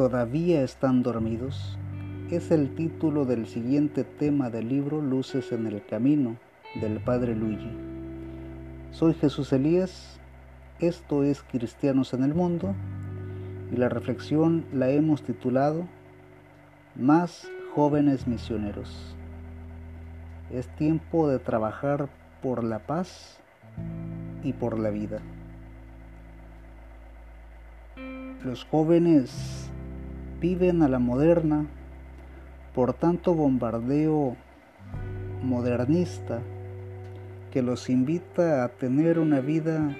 ¿Todavía 0.00 0.62
están 0.62 1.02
dormidos? 1.02 1.76
Es 2.30 2.50
el 2.50 2.74
título 2.74 3.26
del 3.26 3.46
siguiente 3.46 4.02
tema 4.02 4.48
del 4.48 4.66
libro 4.66 5.02
Luces 5.02 5.52
en 5.52 5.66
el 5.66 5.84
Camino 5.84 6.38
del 6.80 7.00
Padre 7.00 7.36
Luigi. 7.36 7.70
Soy 8.92 9.12
Jesús 9.12 9.52
Elías, 9.52 10.18
esto 10.78 11.22
es 11.22 11.42
Cristianos 11.42 12.14
en 12.14 12.24
el 12.24 12.34
Mundo 12.34 12.74
y 13.70 13.76
la 13.76 13.90
reflexión 13.90 14.64
la 14.72 14.88
hemos 14.88 15.22
titulado 15.22 15.86
Más 16.96 17.46
jóvenes 17.74 18.26
misioneros. 18.26 19.14
Es 20.50 20.66
tiempo 20.76 21.28
de 21.28 21.40
trabajar 21.40 22.08
por 22.42 22.64
la 22.64 22.78
paz 22.78 23.38
y 24.42 24.54
por 24.54 24.78
la 24.78 24.88
vida. 24.88 25.20
Los 28.42 28.64
jóvenes 28.64 29.59
viven 30.40 30.82
a 30.82 30.88
la 30.88 30.98
moderna 30.98 31.66
por 32.74 32.94
tanto 32.94 33.34
bombardeo 33.34 34.36
modernista 35.42 36.40
que 37.50 37.62
los 37.62 37.90
invita 37.90 38.64
a 38.64 38.68
tener 38.68 39.18
una 39.18 39.40
vida 39.40 39.96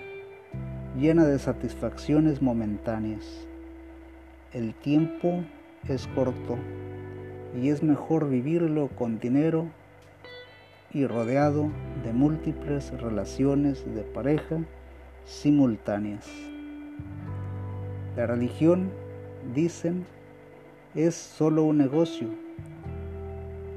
llena 0.97 1.27
de 1.27 1.39
satisfacciones 1.39 2.41
momentáneas. 2.41 3.47
El 4.53 4.75
tiempo 4.75 5.45
es 5.89 6.07
corto 6.09 6.59
y 7.61 7.69
es 7.69 7.83
mejor 7.83 8.29
vivirlo 8.29 8.89
con 8.89 9.19
dinero 9.19 9.69
y 10.93 11.07
rodeado 11.07 11.71
de 12.05 12.13
múltiples 12.13 12.91
relaciones 13.01 13.85
de 13.95 14.03
pareja 14.03 14.59
simultáneas. 15.25 16.27
La 18.17 18.27
religión, 18.27 18.91
dicen, 19.55 20.05
es 20.95 21.15
solo 21.15 21.63
un 21.63 21.79
negocio. 21.79 22.29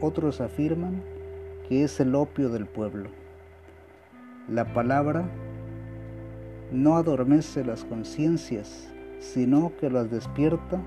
Otros 0.02 0.42
afirman 0.42 1.04
que 1.70 1.84
es 1.84 2.00
el 2.00 2.16
opio 2.16 2.50
del 2.50 2.66
pueblo. 2.66 3.10
La 4.50 4.74
palabra 4.74 5.30
no 6.72 6.98
adormece 6.98 7.64
las 7.64 7.86
conciencias, 7.86 8.92
sino 9.20 9.72
que 9.80 9.92
las 9.92 10.10
despierta 10.10 10.82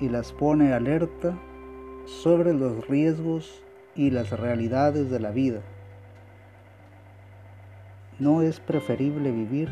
y 0.00 0.08
las 0.08 0.32
pone 0.32 0.72
alerta 0.72 1.38
sobre 2.04 2.52
los 2.52 2.88
riesgos 2.88 3.62
y 3.94 4.10
las 4.10 4.30
realidades 4.30 5.08
de 5.08 5.20
la 5.20 5.30
vida. 5.30 5.60
No 8.18 8.42
es 8.42 8.58
preferible 8.58 9.30
vivir 9.30 9.70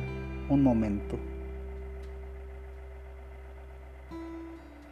un 0.48 0.62
momento. 0.62 1.18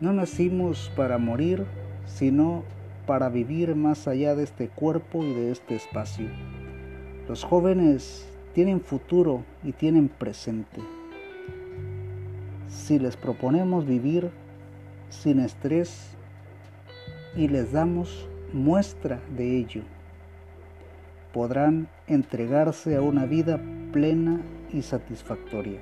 No 0.00 0.12
nacimos 0.12 0.91
para 0.97 1.19
morir, 1.19 1.64
sino 2.06 2.64
para 3.06 3.28
vivir 3.28 3.77
más 3.77 4.09
allá 4.09 4.34
de 4.34 4.42
este 4.42 4.69
cuerpo 4.69 5.23
y 5.23 5.33
de 5.33 5.53
este 5.53 5.77
espacio. 5.77 6.27
Los 7.28 7.45
jóvenes 7.45 8.28
tienen 8.55 8.81
futuro 8.81 9.45
y 9.62 9.73
tienen 9.73 10.09
presente. 10.09 10.81
Si 12.69 12.98
les 12.98 13.17
proponemos 13.17 13.86
vivir 13.86 14.31
sin 15.11 15.39
estrés 15.39 16.17
y 17.36 17.47
les 17.47 17.73
damos 17.73 18.29
muestra 18.53 19.20
de 19.36 19.58
ello, 19.58 19.83
podrán 21.33 21.89
entregarse 22.08 22.97
a 22.97 23.01
una 23.01 23.27
vida 23.27 23.61
plena 23.92 24.41
y 24.73 24.83
satisfactoria. 24.83 25.81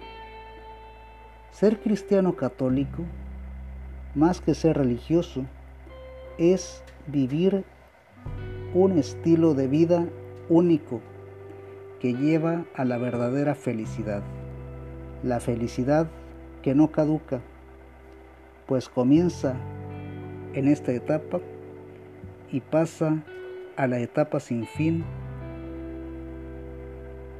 Ser 1.50 1.80
cristiano 1.80 2.36
católico 2.36 3.04
más 4.14 4.40
que 4.40 4.54
ser 4.54 4.76
religioso, 4.76 5.44
es 6.38 6.82
vivir 7.06 7.64
un 8.74 8.98
estilo 8.98 9.54
de 9.54 9.68
vida 9.68 10.08
único 10.48 11.00
que 12.00 12.14
lleva 12.14 12.64
a 12.74 12.84
la 12.84 12.98
verdadera 12.98 13.54
felicidad. 13.54 14.22
La 15.22 15.40
felicidad 15.40 16.08
que 16.62 16.74
no 16.74 16.90
caduca, 16.90 17.40
pues 18.66 18.88
comienza 18.88 19.54
en 20.54 20.68
esta 20.68 20.92
etapa 20.92 21.40
y 22.50 22.60
pasa 22.60 23.22
a 23.76 23.86
la 23.86 23.98
etapa 23.98 24.40
sin 24.40 24.66
fin, 24.66 25.04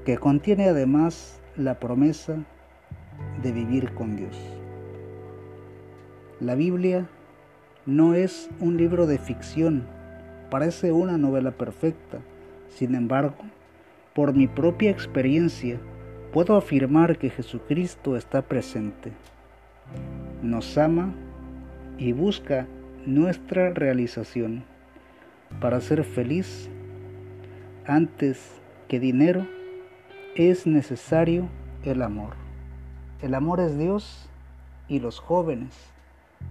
que 0.04 0.16
contiene 0.16 0.68
además 0.68 1.40
la 1.56 1.78
promesa 1.78 2.36
de 3.42 3.52
vivir 3.52 3.92
con 3.94 4.16
Dios. 4.16 4.61
La 6.42 6.56
Biblia 6.56 7.06
no 7.86 8.14
es 8.14 8.50
un 8.58 8.76
libro 8.76 9.06
de 9.06 9.18
ficción, 9.18 9.84
parece 10.50 10.90
una 10.90 11.16
novela 11.16 11.52
perfecta. 11.52 12.18
Sin 12.68 12.96
embargo, 12.96 13.36
por 14.12 14.34
mi 14.34 14.48
propia 14.48 14.90
experiencia, 14.90 15.78
puedo 16.32 16.56
afirmar 16.56 17.16
que 17.16 17.30
Jesucristo 17.30 18.16
está 18.16 18.42
presente. 18.42 19.12
Nos 20.42 20.76
ama 20.76 21.14
y 21.96 22.10
busca 22.10 22.66
nuestra 23.06 23.70
realización. 23.70 24.64
Para 25.60 25.80
ser 25.80 26.02
feliz, 26.02 26.68
antes 27.86 28.60
que 28.88 28.98
dinero, 28.98 29.46
es 30.34 30.66
necesario 30.66 31.48
el 31.84 32.02
amor. 32.02 32.34
El 33.20 33.36
amor 33.36 33.60
es 33.60 33.78
Dios 33.78 34.28
y 34.88 34.98
los 34.98 35.20
jóvenes 35.20 35.92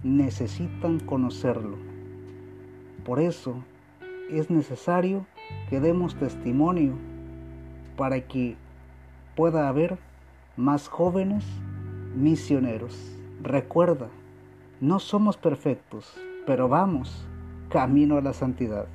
necesitan 0.02 1.00
conocerlo. 1.00 1.76
Por 3.04 3.20
eso 3.20 3.56
es 4.30 4.50
necesario 4.50 5.26
que 5.68 5.80
demos 5.80 6.14
testimonio 6.16 6.94
para 7.96 8.20
que 8.20 8.56
pueda 9.36 9.68
haber 9.68 9.98
más 10.56 10.88
jóvenes 10.88 11.44
misioneros. 12.14 12.96
Recuerda, 13.42 14.08
no 14.80 14.98
somos 14.98 15.36
perfectos, 15.36 16.14
pero 16.46 16.68
vamos 16.68 17.26
camino 17.68 18.16
a 18.18 18.20
la 18.22 18.32
santidad. 18.32 18.86